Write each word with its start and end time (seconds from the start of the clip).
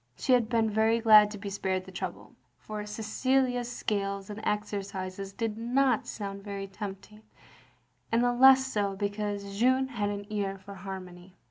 She 0.15 0.33
had 0.33 0.49
been 0.49 0.67
very 0.67 0.99
glad 0.99 1.29
to 1.29 1.37
be 1.37 1.51
spared 1.51 1.85
the 1.85 1.91
trouble, 1.91 2.35
for 2.57 2.83
Cecilia's 2.87 3.71
scales 3.71 4.31
and 4.31 4.39
exercises 4.43 5.31
did 5.31 5.59
not 5.59 6.05
sotind 6.07 6.41
very 6.43 6.65
tempting, 6.65 7.21
and 8.11 8.23
the 8.23 8.33
less 8.33 8.65
so 8.65 8.95
because 8.95 9.55
Jeanne 9.59 9.89
had 9.89 10.09
an 10.09 10.25
ear 10.31 10.57
for 10.57 10.73
harmony. 10.73 11.35